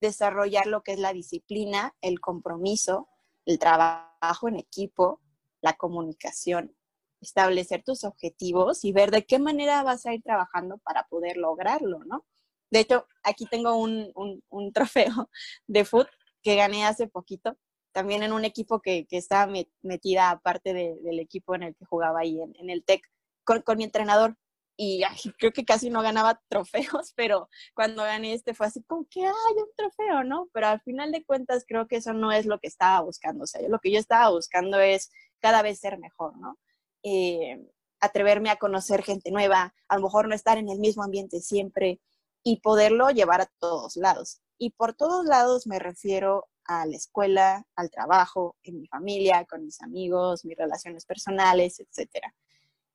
desarrollar 0.00 0.68
lo 0.68 0.82
que 0.84 0.92
es 0.92 1.00
la 1.00 1.12
disciplina, 1.12 1.96
el 2.00 2.20
compromiso, 2.20 3.08
el 3.44 3.58
trabajo 3.58 4.46
en 4.46 4.54
equipo, 4.54 5.20
la 5.60 5.72
comunicación, 5.72 6.76
establecer 7.20 7.82
tus 7.82 8.04
objetivos 8.04 8.84
y 8.84 8.92
ver 8.92 9.10
de 9.10 9.26
qué 9.26 9.40
manera 9.40 9.82
vas 9.82 10.06
a 10.06 10.14
ir 10.14 10.22
trabajando 10.22 10.78
para 10.78 11.08
poder 11.08 11.38
lograrlo, 11.38 12.04
¿no? 12.04 12.24
De 12.70 12.80
hecho, 12.80 13.08
aquí 13.24 13.46
tengo 13.46 13.74
un, 13.74 14.12
un, 14.48 14.72
trofeo 14.72 15.28
de 15.66 15.84
foot 15.84 16.06
que 16.40 16.54
gané 16.54 16.86
hace 16.86 17.08
poquito, 17.08 17.58
también 17.92 18.22
en 18.22 18.32
un 18.32 18.44
equipo 18.44 18.80
que, 18.80 19.06
que 19.06 19.18
estaba 19.18 19.52
metida 19.82 20.30
aparte 20.30 20.74
del 20.74 21.20
equipo 21.20 21.54
en 21.54 21.62
el 21.64 21.74
que 21.74 21.84
jugaba 21.84 22.20
ahí 22.20 22.40
en, 22.40 22.54
en 22.58 22.70
el 22.70 22.84
TEC, 22.84 23.02
con, 23.44 23.62
con 23.62 23.78
mi 23.78 23.84
entrenador 23.84 24.36
y 24.76 25.02
creo 25.38 25.52
que 25.52 25.64
casi 25.64 25.90
no 25.90 26.02
ganaba 26.02 26.40
trofeos, 26.48 27.12
pero 27.16 27.48
cuando 27.74 28.02
gané 28.02 28.34
este 28.34 28.54
fue 28.54 28.66
así 28.66 28.82
como 28.82 29.06
que 29.08 29.24
hay 29.24 29.54
un 29.56 29.70
trofeo, 29.76 30.24
¿no? 30.24 30.48
Pero 30.52 30.68
al 30.68 30.80
final 30.80 31.12
de 31.12 31.24
cuentas 31.24 31.64
creo 31.66 31.86
que 31.86 31.96
eso 31.96 32.12
no 32.12 32.32
es 32.32 32.46
lo 32.46 32.58
que 32.58 32.68
estaba 32.68 33.00
buscando, 33.00 33.44
o 33.44 33.46
sea, 33.46 33.66
lo 33.68 33.78
que 33.78 33.92
yo 33.92 33.98
estaba 33.98 34.30
buscando 34.30 34.80
es 34.80 35.10
cada 35.40 35.62
vez 35.62 35.78
ser 35.78 35.98
mejor, 35.98 36.36
¿no? 36.38 36.58
Eh, 37.02 37.60
atreverme 38.00 38.50
a 38.50 38.56
conocer 38.56 39.02
gente 39.02 39.30
nueva, 39.30 39.74
a 39.88 39.96
lo 39.96 40.02
mejor 40.02 40.28
no 40.28 40.34
estar 40.34 40.58
en 40.58 40.68
el 40.68 40.80
mismo 40.80 41.04
ambiente 41.04 41.40
siempre 41.40 42.00
y 42.42 42.60
poderlo 42.60 43.10
llevar 43.10 43.40
a 43.40 43.50
todos 43.60 43.96
lados. 43.96 44.40
Y 44.58 44.70
por 44.70 44.94
todos 44.94 45.24
lados 45.24 45.66
me 45.66 45.78
refiero 45.78 46.48
a 46.66 46.86
la 46.86 46.96
escuela, 46.96 47.66
al 47.76 47.90
trabajo, 47.90 48.56
en 48.62 48.80
mi 48.80 48.86
familia, 48.86 49.44
con 49.44 49.64
mis 49.64 49.80
amigos, 49.82 50.44
mis 50.44 50.56
relaciones 50.56 51.04
personales, 51.04 51.80
etcétera. 51.80 52.34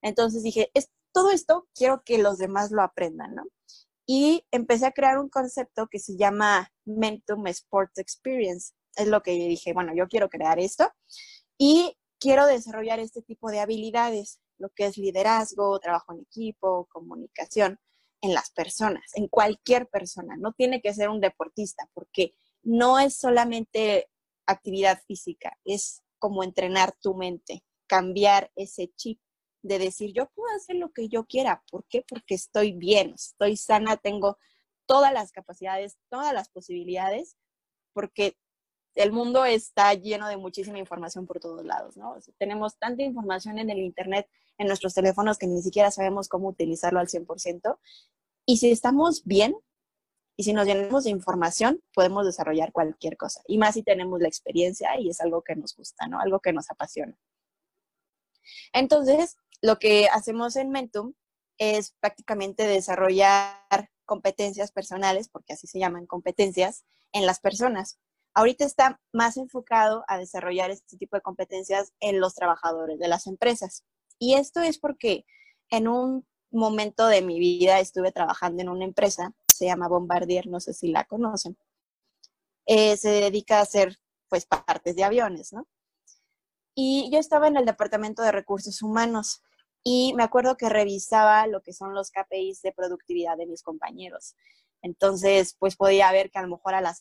Entonces 0.02 0.44
dije, 0.44 0.70
es, 0.74 0.90
todo 1.12 1.32
esto 1.32 1.68
quiero 1.74 2.04
que 2.04 2.18
los 2.18 2.38
demás 2.38 2.72
lo 2.72 2.82
aprendan, 2.82 3.36
¿no? 3.36 3.44
Y 4.06 4.46
empecé 4.52 4.86
a 4.86 4.92
crear 4.92 5.18
un 5.18 5.30
concepto 5.30 5.88
que 5.88 6.00
se 6.00 6.16
llama 6.16 6.72
Mentum 6.86 7.46
Sports 7.48 7.98
Experience. 7.98 8.74
Es 8.96 9.08
lo 9.08 9.22
que 9.22 9.32
dije, 9.32 9.74
bueno, 9.74 9.94
yo 9.96 10.08
quiero 10.08 10.30
crear 10.30 10.60
esto 10.60 10.90
y 11.58 11.98
quiero 12.20 12.46
desarrollar 12.46 13.00
este 13.00 13.22
tipo 13.22 13.52
de 13.52 13.60
habilidades, 13.60 14.40
lo 14.58 14.70
que 14.70 14.86
es 14.86 14.98
liderazgo, 14.98 15.80
trabajo 15.80 16.14
en 16.14 16.22
equipo, 16.22 16.88
comunicación 16.92 17.80
en 18.22 18.34
las 18.34 18.52
personas, 18.52 19.12
en 19.16 19.28
cualquier 19.28 19.88
persona. 19.88 20.36
No 20.38 20.54
tiene 20.54 20.82
que 20.82 20.94
ser 20.94 21.10
un 21.10 21.22
deportista, 21.22 21.90
porque 21.94 22.34
no 22.64 23.00
es 23.00 23.16
solamente 23.16 24.10
actividad 24.46 25.02
física, 25.06 25.58
es 25.66 26.04
como 26.20 26.44
entrenar 26.44 26.94
tu 27.02 27.14
mente, 27.16 27.64
cambiar 27.88 28.52
ese 28.56 28.92
chip 28.96 29.20
de 29.62 29.80
decir, 29.80 30.14
yo 30.14 30.30
puedo 30.34 30.56
hacer 30.56 30.78
lo 30.78 30.92
que 30.92 31.10
yo 31.10 31.26
quiera. 31.26 31.64
¿Por 31.70 31.86
qué? 31.88 32.04
Porque 32.08 32.36
estoy 32.36 32.72
bien, 32.72 33.14
estoy 33.16 33.58
sana, 33.58 33.98
tengo 33.98 34.38
todas 34.86 35.14
las 35.14 35.32
capacidades, 35.32 35.98
todas 36.10 36.34
las 36.34 36.50
posibilidades, 36.50 37.38
porque 37.94 38.38
el 38.96 39.12
mundo 39.12 39.46
está 39.46 39.94
lleno 39.94 40.28
de 40.28 40.38
muchísima 40.38 40.80
información 40.80 41.28
por 41.28 41.40
todos 41.40 41.64
lados, 41.64 41.98
¿no? 41.98 42.16
tenemos 42.38 42.78
tanta 42.78 43.04
información 43.04 43.60
en 43.60 43.70
el 43.70 43.80
Internet, 43.80 44.28
en 44.58 44.68
nuestros 44.68 44.96
teléfonos, 44.96 45.38
que 45.38 45.46
ni 45.46 45.62
siquiera 45.62 45.92
sabemos 45.92 46.28
cómo 46.28 46.48
utilizarlo 46.50 47.00
al 47.00 47.08
100%. 47.08 47.78
Y 48.48 48.58
si 48.58 48.72
estamos 48.72 49.24
bien, 49.24 49.56
y 50.38 50.44
si 50.44 50.53
nos 50.53 50.67
llenamos 50.67 51.03
de 51.03 51.10
información, 51.10 51.82
podemos 51.94 52.25
desarrollar 52.25 52.72
cualquier 52.72 53.17
cosa. 53.17 53.41
Y 53.48 53.58
más 53.58 53.74
si 53.74 53.82
tenemos 53.82 54.22
la 54.22 54.27
experiencia 54.27 54.98
y 55.00 55.10
es 55.10 55.20
algo 55.20 55.41
que 55.41 55.56
nos 55.56 55.75
gusta, 55.75 56.08
¿no? 56.08 56.20
Algo 56.20 56.39
que 56.39 56.53
nos 56.53 56.70
apasiona. 56.70 57.17
Entonces, 58.72 59.36
lo 59.62 59.79
que 59.79 60.08
hacemos 60.10 60.56
en 60.56 60.70
Mentum 60.70 61.13
es 61.58 61.96
prácticamente 62.00 62.67
desarrollar 62.67 63.89
competencias 64.06 64.72
personales, 64.72 65.27
porque 65.27 65.53
así 65.53 65.65
se 65.65 65.79
llaman 65.79 66.06
competencias, 66.06 66.86
en 67.13 67.25
las 67.25 67.39
personas. 67.39 68.00
Ahorita 68.36 68.63
está 68.63 69.01
más 69.12 69.38
enfocado 69.38 70.03
a 70.08 70.20
desarrollar 70.20 70.70
este 70.70 70.98
tipo 70.98 71.15
de 71.15 71.22
competencias 71.22 71.94
en 72.00 72.20
los 72.20 72.36
trabajadores 72.36 73.00
de 73.00 73.08
las 73.08 73.25
empresas. 73.25 73.84
Y 74.20 74.36
esto 74.36 74.62
es 74.62 74.77
porque 74.77 75.25
en 75.70 75.88
un 75.88 76.27
momento 76.51 77.08
de 77.08 77.22
mi 77.22 77.39
vida 77.39 77.79
estuve 77.79 78.12
trabajando 78.12 78.62
en 78.62 78.70
una 78.70 78.86
empresa, 78.86 79.34
se 79.58 79.66
llama 79.66 79.88
Bombardier, 79.88 80.48
no 80.48 80.60
sé 80.60 80.74
si 80.74 80.90
la 80.90 81.06
conocen. 81.06 81.58
Eh, 82.66 82.98
se 82.98 83.10
dedica 83.10 83.60
a 83.60 83.62
hacer 83.62 83.98
pues 84.30 84.46
partes 84.46 84.96
de 84.96 85.04
aviones, 85.04 85.54
¿no? 85.54 85.68
Y 86.76 87.10
yo 87.12 87.20
estaba 87.20 87.48
en 87.48 87.58
el 87.58 87.66
departamento 87.66 88.22
de 88.22 88.32
recursos 88.32 88.82
humanos 88.82 89.42
y 89.84 90.14
me 90.16 90.24
acuerdo 90.24 90.58
que 90.58 90.70
revisaba 90.70 91.48
lo 91.48 91.62
que 91.62 91.74
son 91.74 91.94
los 91.94 92.12
KPIs 92.12 92.62
de 92.62 92.74
productividad 92.74 93.38
de 93.38 93.48
mis 93.48 93.64
compañeros. 93.64 94.36
Entonces, 94.82 95.56
pues 95.58 95.76
podía 95.76 96.12
ver 96.12 96.30
que 96.30 96.40
a 96.40 96.44
lo 96.44 96.50
mejor 96.50 96.76
a 96.76 96.82
la 96.82 96.96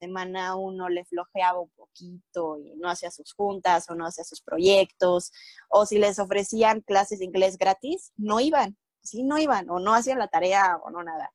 semana 0.00 0.56
uno 0.56 0.88
le 0.88 1.04
flojeaba 1.04 1.60
un 1.60 1.70
poquito 1.70 2.58
y 2.58 2.74
no 2.76 2.88
hacía 2.88 3.10
sus 3.10 3.32
juntas 3.32 3.88
o 3.90 3.94
no 3.94 4.06
hacía 4.06 4.24
sus 4.24 4.40
proyectos, 4.40 5.32
o 5.68 5.86
si 5.86 5.98
les 5.98 6.18
ofrecían 6.18 6.80
clases 6.80 7.18
de 7.18 7.26
inglés 7.26 7.58
gratis, 7.58 8.12
no 8.16 8.40
iban, 8.40 8.76
sí, 9.02 9.22
no 9.22 9.38
iban, 9.38 9.70
o 9.70 9.78
no 9.78 9.94
hacían 9.94 10.18
la 10.18 10.28
tarea 10.28 10.78
o 10.82 10.90
no 10.90 11.02
nada. 11.02 11.32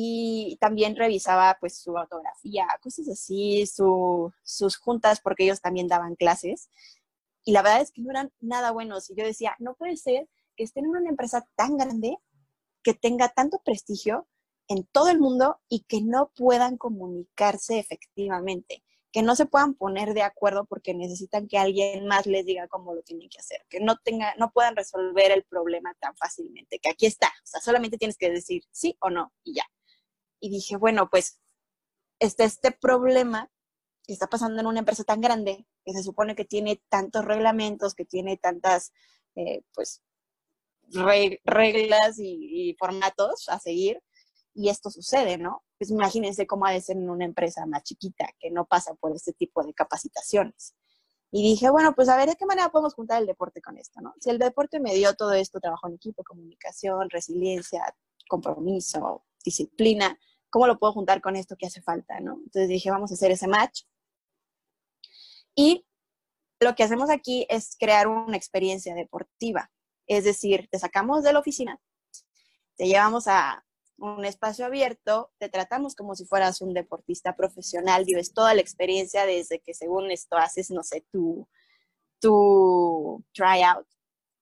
Y 0.00 0.56
también 0.60 0.94
revisaba 0.94 1.56
pues 1.58 1.76
su 1.76 1.98
autografía, 1.98 2.68
cosas 2.80 3.08
así, 3.08 3.66
sus 3.66 4.76
juntas, 4.76 5.20
porque 5.20 5.42
ellos 5.42 5.60
también 5.60 5.88
daban 5.88 6.14
clases. 6.14 6.70
Y 7.44 7.50
la 7.50 7.62
verdad 7.62 7.80
es 7.80 7.90
que 7.90 8.02
no 8.02 8.10
eran 8.10 8.32
nada 8.38 8.70
buenos. 8.70 9.10
Y 9.10 9.16
yo 9.16 9.24
decía, 9.24 9.56
no 9.58 9.74
puede 9.74 9.96
ser 9.96 10.28
que 10.56 10.62
estén 10.62 10.84
en 10.84 10.90
una 10.90 11.10
empresa 11.10 11.48
tan 11.56 11.76
grande, 11.76 12.16
que 12.84 12.94
tenga 12.94 13.28
tanto 13.28 13.60
prestigio, 13.64 14.28
en 14.68 14.84
todo 14.84 15.08
el 15.08 15.18
mundo 15.18 15.60
y 15.68 15.80
que 15.80 16.00
no 16.00 16.30
puedan 16.36 16.76
comunicarse 16.76 17.78
efectivamente, 17.78 18.84
que 19.10 19.22
no 19.22 19.34
se 19.34 19.46
puedan 19.46 19.74
poner 19.74 20.14
de 20.14 20.22
acuerdo 20.22 20.66
porque 20.66 20.94
necesitan 20.94 21.48
que 21.48 21.58
alguien 21.58 22.06
más 22.06 22.26
les 22.26 22.44
diga 22.44 22.68
cómo 22.68 22.94
lo 22.94 23.02
tienen 23.02 23.28
que 23.30 23.38
hacer, 23.38 23.64
que 23.68 23.80
no 23.80 23.96
tenga, 23.96 24.34
no 24.36 24.52
puedan 24.52 24.76
resolver 24.76 25.32
el 25.32 25.44
problema 25.44 25.94
tan 25.98 26.14
fácilmente, 26.16 26.78
que 26.78 26.90
aquí 26.90 27.06
está, 27.06 27.28
o 27.28 27.46
sea, 27.46 27.60
solamente 27.60 27.98
tienes 27.98 28.18
que 28.18 28.30
decir 28.30 28.62
sí 28.70 28.96
o 29.00 29.10
no 29.10 29.32
y 29.42 29.54
ya. 29.54 29.64
Y 30.40 30.50
dije, 30.50 30.76
bueno, 30.76 31.08
pues 31.10 31.40
este, 32.18 32.44
este 32.44 32.72
problema 32.72 33.50
que 34.06 34.12
está 34.12 34.26
pasando 34.28 34.60
en 34.60 34.66
una 34.66 34.80
empresa 34.80 35.04
tan 35.04 35.20
grande, 35.20 35.66
que 35.84 35.92
se 35.92 36.02
supone 36.02 36.34
que 36.34 36.44
tiene 36.44 36.82
tantos 36.88 37.24
reglamentos, 37.24 37.94
que 37.94 38.04
tiene 38.04 38.36
tantas, 38.36 38.92
eh, 39.36 39.62
pues, 39.74 40.02
reglas 41.44 42.18
y, 42.18 42.70
y 42.70 42.74
formatos 42.78 43.48
a 43.48 43.58
seguir, 43.58 44.02
y 44.54 44.70
esto 44.70 44.90
sucede, 44.90 45.38
¿no? 45.38 45.62
Pues 45.78 45.90
imagínense 45.90 46.46
cómo 46.46 46.66
ha 46.66 46.72
de 46.72 46.80
ser 46.80 46.96
en 46.96 47.08
una 47.10 47.24
empresa 47.24 47.64
más 47.66 47.84
chiquita 47.84 48.28
que 48.40 48.50
no 48.50 48.64
pasa 48.64 48.94
por 48.94 49.14
este 49.14 49.32
tipo 49.32 49.62
de 49.62 49.72
capacitaciones. 49.72 50.74
Y 51.30 51.42
dije, 51.42 51.70
bueno, 51.70 51.94
pues 51.94 52.08
a 52.08 52.16
ver 52.16 52.30
de 52.30 52.36
qué 52.36 52.46
manera 52.46 52.70
podemos 52.70 52.94
juntar 52.94 53.20
el 53.20 53.26
deporte 53.26 53.60
con 53.60 53.76
esto, 53.76 54.00
¿no? 54.00 54.14
Si 54.18 54.30
el 54.30 54.38
deporte 54.38 54.80
me 54.80 54.94
dio 54.94 55.14
todo 55.14 55.34
esto, 55.34 55.60
trabajo 55.60 55.86
en 55.86 55.94
equipo, 55.94 56.24
comunicación, 56.24 57.10
resiliencia, 57.10 57.94
compromiso, 58.28 59.24
disciplina, 59.44 60.18
¿cómo 60.50 60.66
lo 60.66 60.78
puedo 60.78 60.92
juntar 60.92 61.20
con 61.20 61.36
esto 61.36 61.56
que 61.56 61.66
hace 61.66 61.82
falta, 61.82 62.20
¿no? 62.20 62.34
Entonces 62.44 62.68
dije, 62.68 62.90
vamos 62.90 63.10
a 63.10 63.14
hacer 63.14 63.30
ese 63.30 63.48
match. 63.48 63.82
Y 65.54 65.84
lo 66.60 66.74
que 66.74 66.82
hacemos 66.82 67.10
aquí 67.10 67.46
es 67.48 67.76
crear 67.78 68.08
una 68.08 68.36
experiencia 68.36 68.94
deportiva. 68.94 69.70
Es 70.06 70.24
decir, 70.24 70.68
te 70.70 70.78
sacamos 70.78 71.22
de 71.22 71.32
la 71.32 71.40
oficina, 71.40 71.80
te 72.76 72.86
llevamos 72.86 73.26
a 73.28 73.64
un 73.98 74.24
espacio 74.24 74.64
abierto, 74.64 75.32
te 75.38 75.48
tratamos 75.48 75.94
como 75.94 76.14
si 76.14 76.24
fueras 76.24 76.60
un 76.60 76.72
deportista 76.72 77.36
profesional, 77.36 78.04
vives 78.04 78.32
toda 78.32 78.54
la 78.54 78.60
experiencia 78.60 79.26
desde 79.26 79.60
que 79.60 79.74
según 79.74 80.10
esto 80.10 80.36
haces, 80.36 80.70
no 80.70 80.82
sé, 80.82 81.04
tu, 81.10 81.48
tu 82.20 83.24
tryout 83.32 83.86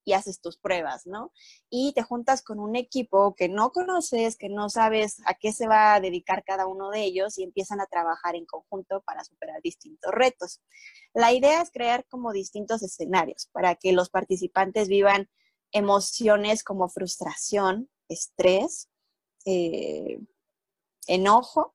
y 0.06 0.14
haces 0.14 0.40
tus 0.40 0.56
pruebas, 0.56 1.06
¿no? 1.06 1.32
Y 1.68 1.92
te 1.92 2.02
juntas 2.02 2.42
con 2.42 2.60
un 2.60 2.76
equipo 2.76 3.34
que 3.34 3.48
no 3.48 3.72
conoces, 3.72 4.36
que 4.36 4.48
no 4.48 4.70
sabes 4.70 5.20
a 5.26 5.34
qué 5.34 5.52
se 5.52 5.66
va 5.66 5.94
a 5.94 6.00
dedicar 6.00 6.44
cada 6.44 6.66
uno 6.66 6.90
de 6.90 7.02
ellos 7.02 7.36
y 7.36 7.42
empiezan 7.42 7.80
a 7.80 7.86
trabajar 7.86 8.36
en 8.36 8.46
conjunto 8.46 9.02
para 9.02 9.24
superar 9.24 9.60
distintos 9.62 10.12
retos. 10.12 10.62
La 11.12 11.32
idea 11.32 11.60
es 11.60 11.70
crear 11.70 12.06
como 12.06 12.32
distintos 12.32 12.82
escenarios 12.82 13.48
para 13.52 13.74
que 13.74 13.92
los 13.92 14.08
participantes 14.08 14.88
vivan 14.88 15.28
emociones 15.72 16.62
como 16.62 16.88
frustración, 16.88 17.90
estrés, 18.08 18.88
eh, 19.44 20.20
enojo 21.08 21.74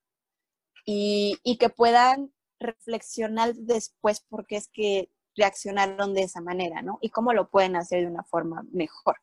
y, 0.85 1.57
que 1.59 1.69
puedan 1.69 2.33
reflexionar 2.59 3.55
después 3.55 4.25
porque 4.29 4.55
es 4.55 4.69
que 4.69 5.11
reaccionaron 5.35 6.13
de 6.13 6.23
esa 6.23 6.41
manera, 6.41 6.81
¿no? 6.81 6.97
Y 7.01 7.09
cómo 7.09 7.33
lo 7.33 7.49
pueden 7.49 7.75
hacer 7.75 8.01
de 8.01 8.07
una 8.07 8.23
forma 8.23 8.63
mejor. 8.71 9.17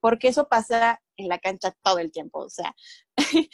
Porque 0.00 0.28
eso 0.28 0.48
pasa 0.48 1.00
en 1.16 1.28
la 1.28 1.38
cancha 1.38 1.74
todo 1.82 1.98
el 1.98 2.12
tiempo. 2.12 2.40
O 2.40 2.50
sea, 2.50 2.74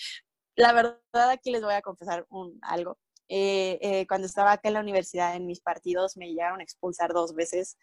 la 0.57 0.73
verdad 0.73 1.31
aquí 1.31 1.51
les 1.51 1.63
voy 1.63 1.75
a 1.75 1.83
confesar 1.83 2.27
un, 2.31 2.59
algo. 2.63 2.99
Eh, 3.29 3.79
eh, 3.81 4.07
cuando 4.09 4.27
estaba 4.27 4.53
acá 4.53 4.69
en 4.69 4.75
la 4.75 4.81
universidad, 4.81 5.37
en 5.37 5.47
mis 5.47 5.61
partidos, 5.61 6.17
me 6.17 6.29
llegaron 6.29 6.61
a 6.61 6.65
expulsar 6.65 7.13
dos 7.13 7.35
veces 7.35 7.77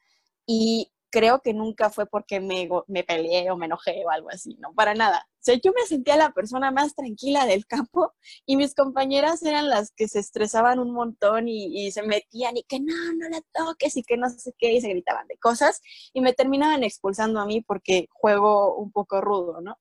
y 0.45 0.91
creo 1.10 1.41
que 1.41 1.54
nunca 1.54 1.89
fue 1.89 2.06
porque 2.06 2.39
me, 2.39 2.70
me 2.88 3.04
peleé 3.04 3.50
o 3.52 3.58
me 3.58 3.65
enojé 3.65 4.04
o 4.06 4.10
algo 4.10 4.30
así, 4.30 4.58
no, 4.60 4.74
para 4.74 4.93
nada. 4.93 5.28
O 5.30 5.43
sea, 5.48 5.56
yo 5.56 5.72
me 5.74 5.86
sentía 5.86 6.17
la 6.17 6.32
persona 6.32 6.72
más 6.72 6.96
tranquila 6.96 7.46
del 7.46 7.65
campo 7.65 8.13
y 8.46 8.58
mis 8.58 8.76
compañeras 8.76 9.41
eran 9.43 9.70
las 9.70 9.91
que 9.91 10.08
se 10.08 10.20
estresaban 10.20 10.80
un 10.80 10.91
montón 10.91 11.48
y, 11.48 11.91
se 11.91 12.04
metían 12.04 12.58
y 12.58 12.63
que 12.63 12.80
no, 12.80 12.93
no 13.17 13.30
la 13.30 13.41
toques 13.54 13.96
y 13.96 14.04
que 14.04 14.17
no 14.17 14.30
sé 14.30 14.54
qué 14.58 14.74
y 14.74 14.82
se 14.82 14.89
gritaban 14.89 15.28
de 15.28 15.38
cosas 15.38 15.82
y 16.13 16.22
me 16.22 16.34
terminaban 16.34 16.84
expulsando 16.84 17.39
a 17.39 17.46
mí 17.46 17.62
porque 17.62 18.08
juego 18.12 18.76
un 18.76 18.91
poco 18.91 19.22
rudo, 19.22 19.62
¿no? 19.62 19.80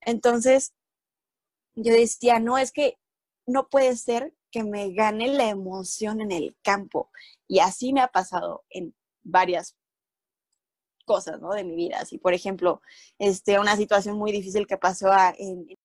Entonces, 0.00 0.72
yo 1.74 1.92
decía, 1.92 2.38
no, 2.38 2.58
es 2.58 2.72
que 2.72 2.98
no 3.46 3.68
puede 3.68 3.96
ser 3.96 4.34
que 4.50 4.62
me 4.62 4.92
gane 4.92 5.28
la 5.28 5.48
emoción 5.48 6.20
en 6.20 6.30
el 6.30 6.56
campo. 6.62 7.10
Y 7.48 7.60
así 7.60 7.92
me 7.92 8.02
ha 8.02 8.08
pasado 8.08 8.64
en 8.70 8.94
varias 9.22 9.76
cosas, 11.02 11.40
¿no? 11.40 11.52
De 11.52 11.64
mi 11.64 11.74
vida. 11.76 11.98
Así, 12.00 12.18
por 12.18 12.34
ejemplo, 12.34 12.80
este, 13.18 13.58
una 13.58 13.76
situación 13.76 14.16
muy 14.16 14.32
difícil 14.32 14.66
que 14.66 14.76
pasó 14.76 15.10
en, 15.38 15.66